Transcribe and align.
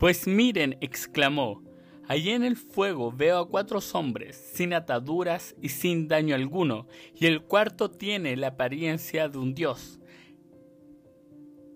Pues 0.00 0.26
miren, 0.26 0.78
exclamó, 0.80 1.62
allí 2.08 2.30
en 2.30 2.42
el 2.42 2.56
fuego 2.56 3.12
veo 3.12 3.38
a 3.38 3.46
cuatro 3.46 3.80
hombres, 3.92 4.34
sin 4.54 4.72
ataduras 4.72 5.54
y 5.60 5.68
sin 5.68 6.08
daño 6.08 6.34
alguno, 6.34 6.86
y 7.14 7.26
el 7.26 7.42
cuarto 7.42 7.90
tiene 7.90 8.34
la 8.36 8.46
apariencia 8.46 9.28
de 9.28 9.36
un 9.36 9.54
dios. 9.54 10.00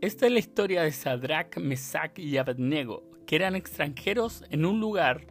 Esta 0.00 0.24
es 0.24 0.32
la 0.32 0.38
historia 0.38 0.82
de 0.84 0.92
Sadrach, 0.92 1.58
Mesach 1.58 2.18
y 2.18 2.38
Abednego, 2.38 3.04
que 3.26 3.36
eran 3.36 3.56
extranjeros 3.56 4.42
en 4.48 4.64
un 4.64 4.80
lugar 4.80 5.26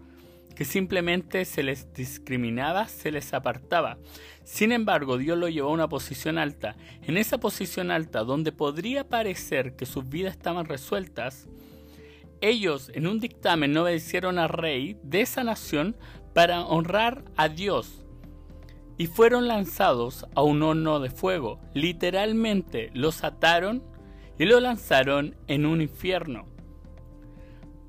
que 0.56 0.64
simplemente 0.64 1.46
se 1.46 1.64
les 1.64 1.92
discriminaba, 1.96 2.88
se 2.88 3.10
les 3.10 3.34
apartaba. 3.34 3.98
Sin 4.44 4.72
embargo, 4.72 5.18
Dios 5.18 5.36
lo 5.40 5.50
llevó 5.50 5.70
a 5.70 5.74
una 5.74 5.90
posición 5.90 6.38
alta. 6.38 6.76
En 7.02 7.18
esa 7.18 7.40
posición 7.40 7.90
alta, 7.90 8.24
donde 8.24 8.52
podría 8.52 9.10
parecer 9.10 9.76
que 9.76 9.88
sus 9.88 10.08
vidas 10.08 10.34
estaban 10.36 10.66
resueltas, 10.66 11.48
ellos 12.44 12.92
en 12.94 13.08
un 13.08 13.20
dictamen 13.20 13.72
no 13.72 13.84
obedecieron 13.84 14.38
al 14.38 14.50
rey 14.50 14.98
de 15.04 15.22
esa 15.22 15.44
nación 15.44 15.96
para 16.34 16.66
honrar 16.66 17.24
a 17.38 17.48
Dios 17.48 18.04
y 18.98 19.08
fueron 19.08 19.48
lanzados 19.48 20.26
a 20.36 20.44
un 20.44 20.62
horno 20.62 21.00
de 21.00 21.10
fuego. 21.10 21.60
Literalmente 21.74 22.92
los 22.94 23.24
ataron 23.24 23.84
y 24.38 24.46
lo 24.46 24.60
lanzaron 24.60 25.36
en 25.48 25.66
un 25.66 25.82
infierno. 25.82 26.46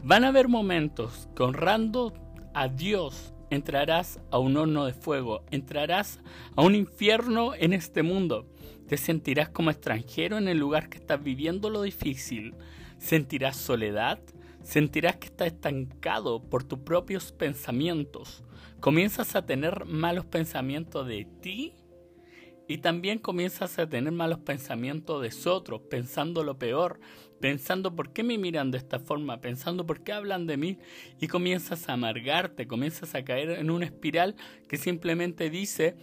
Van 0.03 0.25
a 0.25 0.29
haber 0.29 0.49
momentos 0.49 1.29
que 1.35 1.43
honrando 1.43 2.13
a 2.55 2.69
Dios 2.69 3.35
entrarás 3.51 4.21
a 4.31 4.39
un 4.39 4.57
horno 4.57 4.85
de 4.87 4.93
fuego, 4.93 5.43
entrarás 5.51 6.21
a 6.57 6.63
un 6.63 6.75
infierno 6.75 7.55
en 7.55 7.73
este 7.73 8.03
mundo. 8.03 8.47
Te 8.87 8.97
sentirás 8.97 9.49
como 9.49 9.71
extranjero 9.71 10.39
en 10.39 10.49
el 10.49 10.59
lugar 10.59 10.89
que 10.89 10.99
estás 10.99 11.23
viviendo 11.23 11.71
lo 11.71 11.83
difícil. 11.83 12.55
Sentirás 12.99 13.57
soledad, 13.57 14.21
sentirás 14.65 15.17
que 15.17 15.27
estás 15.27 15.49
estancado 15.49 16.43
por 16.43 16.65
tus 16.65 16.81
propios 16.81 17.31
pensamientos. 17.33 18.43
Comienzas 18.81 19.37
a 19.37 19.47
tener 19.47 19.85
malos 19.85 20.27
pensamientos 20.27 21.07
de 21.07 21.27
ti 21.41 21.75
y 22.67 22.79
también 22.79 23.19
comienzas 23.19 23.79
a 23.79 23.89
tener 23.89 24.13
malos 24.13 24.41
pensamientos 24.41 25.23
de 25.23 25.51
otros, 25.51 25.83
pensando 25.91 26.43
lo 26.43 26.59
peor, 26.59 26.99
pensando 27.41 27.95
por 27.95 28.13
qué 28.13 28.23
me 28.23 28.39
miran 28.39 28.71
de 28.71 28.79
esta 28.79 28.99
forma, 28.99 29.41
pensando 29.43 29.85
por 29.85 30.03
qué 30.03 30.13
hablan 30.13 30.47
de 30.47 30.57
mí, 30.57 30.79
y 31.21 31.29
comienzas 31.29 31.89
a 31.89 31.93
amargarte, 31.93 32.67
comienzas 32.67 33.15
a 33.15 33.23
caer 33.23 33.51
en 33.51 33.71
una 33.71 33.85
espiral 33.85 34.35
que 34.67 34.79
simplemente 34.79 35.51
dice 35.51 35.97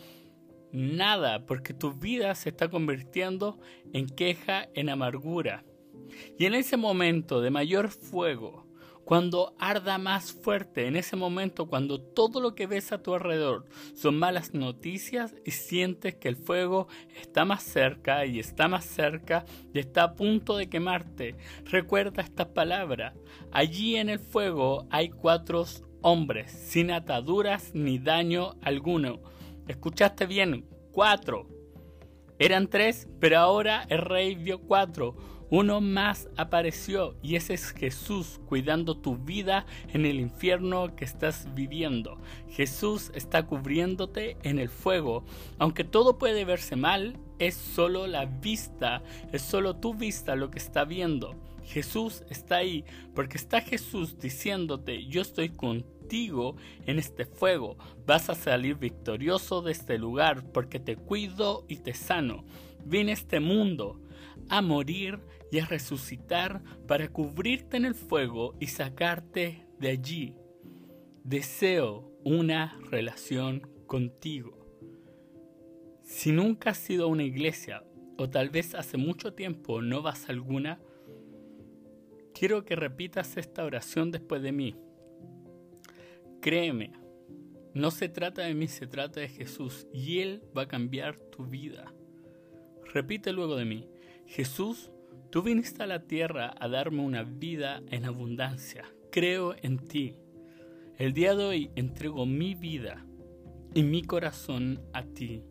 nada, 0.71 1.47
porque 1.47 1.73
tu 1.73 1.93
vida 1.93 2.33
se 2.35 2.49
está 2.49 2.69
convirtiendo 2.69 3.59
en 3.91 4.07
queja, 4.07 4.69
en 4.75 4.89
amargura. 4.89 5.65
Y 6.37 6.45
en 6.45 6.53
ese 6.53 6.77
momento 6.77 7.41
de 7.41 7.51
mayor 7.51 7.89
fuego, 7.89 8.65
cuando 9.03 9.55
arda 9.59 9.97
más 9.97 10.31
fuerte, 10.31 10.87
en 10.87 10.95
ese 10.95 11.15
momento 11.15 11.67
cuando 11.67 11.99
todo 11.99 12.39
lo 12.39 12.55
que 12.55 12.67
ves 12.67 12.91
a 12.91 13.01
tu 13.01 13.13
alrededor 13.13 13.65
son 13.93 14.17
malas 14.17 14.53
noticias 14.53 15.35
y 15.43 15.51
sientes 15.51 16.15
que 16.15 16.29
el 16.29 16.35
fuego 16.35 16.87
está 17.19 17.43
más 17.43 17.63
cerca 17.63 18.25
y 18.25 18.39
está 18.39 18.67
más 18.67 18.85
cerca 18.85 19.43
y 19.73 19.79
está 19.79 20.03
a 20.03 20.13
punto 20.13 20.55
de 20.55 20.69
quemarte, 20.69 21.35
recuerda 21.65 22.21
estas 22.21 22.47
palabras. 22.47 23.13
Allí 23.51 23.97
en 23.97 24.09
el 24.09 24.19
fuego 24.19 24.87
hay 24.89 25.09
cuatro 25.09 25.65
hombres, 26.01 26.51
sin 26.51 26.91
ataduras 26.91 27.71
ni 27.73 27.99
daño 27.99 28.55
alguno. 28.61 29.19
¿Escuchaste 29.67 30.25
bien? 30.25 30.67
Cuatro. 30.91 31.47
Eran 32.39 32.67
tres, 32.67 33.07
pero 33.19 33.39
ahora 33.39 33.85
el 33.89 33.99
rey 33.99 34.35
vio 34.35 34.61
cuatro 34.61 35.15
uno 35.51 35.81
más 35.81 36.29
apareció 36.37 37.17
y 37.21 37.35
ese 37.35 37.55
es 37.55 37.71
Jesús 37.71 38.39
cuidando 38.45 38.95
tu 38.95 39.17
vida 39.17 39.65
en 39.93 40.05
el 40.05 40.21
infierno 40.21 40.95
que 40.95 41.03
estás 41.03 41.53
viviendo. 41.53 42.17
Jesús 42.49 43.11
está 43.15 43.45
cubriéndote 43.45 44.37
en 44.43 44.59
el 44.59 44.69
fuego. 44.69 45.25
Aunque 45.59 45.83
todo 45.83 46.17
puede 46.17 46.45
verse 46.45 46.77
mal, 46.77 47.17
es 47.37 47.55
solo 47.55 48.07
la 48.07 48.25
vista, 48.25 49.03
es 49.33 49.41
solo 49.41 49.75
tu 49.75 49.93
vista 49.93 50.37
lo 50.37 50.49
que 50.51 50.59
está 50.59 50.85
viendo. 50.85 51.35
Jesús 51.65 52.23
está 52.29 52.57
ahí 52.57 52.85
porque 53.13 53.37
está 53.37 53.59
Jesús 53.59 54.17
diciéndote, 54.19 55.05
yo 55.07 55.21
estoy 55.21 55.49
contigo 55.49 56.55
en 56.85 56.97
este 56.97 57.25
fuego. 57.25 57.75
Vas 58.05 58.29
a 58.29 58.35
salir 58.35 58.75
victorioso 58.75 59.61
de 59.61 59.73
este 59.73 59.97
lugar 59.97 60.49
porque 60.53 60.79
te 60.79 60.95
cuido 60.95 61.65
y 61.67 61.75
te 61.77 61.93
sano. 61.93 62.45
Vine 62.85 63.11
a 63.11 63.15
este 63.15 63.41
mundo 63.41 63.99
a 64.47 64.61
morir 64.61 65.19
y 65.51 65.59
a 65.59 65.65
resucitar 65.65 66.63
para 66.87 67.09
cubrirte 67.09 67.77
en 67.77 67.85
el 67.85 67.93
fuego 67.93 68.55
y 68.59 68.67
sacarte 68.67 69.67
de 69.79 69.89
allí. 69.89 70.35
Deseo 71.23 72.11
una 72.23 72.79
relación 72.89 73.67
contigo. 73.85 74.57
Si 76.03 76.31
nunca 76.31 76.71
has 76.71 76.77
sido 76.77 77.05
a 77.05 77.07
una 77.07 77.23
iglesia 77.23 77.83
o 78.17 78.29
tal 78.29 78.49
vez 78.49 78.75
hace 78.75 78.97
mucho 78.97 79.33
tiempo 79.33 79.81
no 79.81 80.01
vas 80.01 80.27
a 80.27 80.31
alguna, 80.31 80.79
quiero 82.33 82.63
que 82.63 82.75
repitas 82.75 83.37
esta 83.37 83.63
oración 83.65 84.11
después 84.11 84.41
de 84.41 84.51
mí. 84.51 84.75
Créeme, 86.41 86.93
no 87.73 87.91
se 87.91 88.09
trata 88.09 88.43
de 88.43 88.53
mí, 88.53 88.67
se 88.67 88.87
trata 88.87 89.19
de 89.19 89.29
Jesús 89.29 89.87
y 89.93 90.19
Él 90.19 90.43
va 90.57 90.63
a 90.63 90.67
cambiar 90.67 91.17
tu 91.17 91.45
vida. 91.45 91.93
Repite 92.93 93.31
luego 93.31 93.55
de 93.55 93.65
mí, 93.65 93.87
Jesús, 94.25 94.91
tú 95.31 95.41
viniste 95.41 95.81
a 95.81 95.87
la 95.87 96.03
tierra 96.03 96.53
a 96.59 96.67
darme 96.67 97.01
una 97.01 97.23
vida 97.23 97.81
en 97.89 98.05
abundancia. 98.05 98.83
Creo 99.11 99.55
en 99.61 99.79
ti. 99.79 100.15
El 100.97 101.13
día 101.13 101.35
de 101.35 101.45
hoy 101.45 101.71
entrego 101.75 102.25
mi 102.25 102.53
vida 102.53 103.05
y 103.73 103.83
mi 103.83 104.03
corazón 104.03 104.81
a 104.91 105.03
ti. 105.03 105.41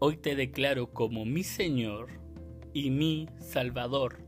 Hoy 0.00 0.16
te 0.16 0.34
declaro 0.34 0.92
como 0.92 1.24
mi 1.24 1.44
Señor 1.44 2.08
y 2.72 2.90
mi 2.90 3.28
Salvador. 3.38 4.18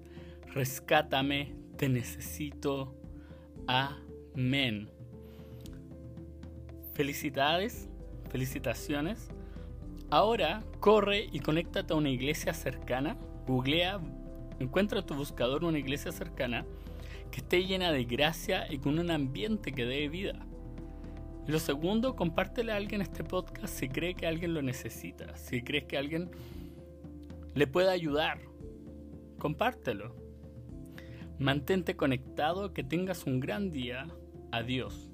Rescátame, 0.55 1.57
te 1.77 1.89
necesito. 1.89 2.95
Amén. 3.67 4.89
Felicidades, 6.95 7.89
felicitaciones. 8.31 9.29
Ahora 10.09 10.63
corre 10.79 11.29
y 11.33 11.41
conéctate 11.41 11.93
a 11.93 11.97
una 11.97 12.11
iglesia 12.11 12.55
cercana 12.55 13.19
encuentra 14.59 15.01
en 15.01 15.07
tu 15.07 15.15
buscador 15.15 15.65
una 15.65 15.79
iglesia 15.79 16.13
cercana 16.13 16.65
que 17.31 17.39
esté 17.39 17.65
llena 17.65 17.93
de 17.93 18.05
gracia 18.05 18.67
y 18.73 18.79
con 18.79 18.99
un 18.99 19.11
ambiente 19.11 19.73
que 19.73 19.85
dé 19.85 20.09
vida. 20.09 20.47
Lo 21.47 21.59
segundo, 21.59 22.17
compártele 22.17 22.73
a 22.73 22.77
alguien 22.77 23.01
este 23.01 23.23
podcast 23.23 23.73
si 23.73 23.89
cree 23.89 24.15
que 24.15 24.27
alguien 24.27 24.55
lo 24.55 24.63
necesita, 24.63 25.37
si 25.37 25.63
crees 25.63 25.85
que 25.85 25.97
alguien 25.97 26.31
le 27.55 27.67
pueda 27.67 27.93
ayudar. 27.93 28.41
Compártelo. 29.39 30.15
Mantente 31.39 31.97
conectado, 31.97 32.73
que 32.73 32.83
tengas 32.83 33.27
un 33.27 33.41
gran 33.41 33.71
día. 33.71 34.09
Adiós. 34.51 35.11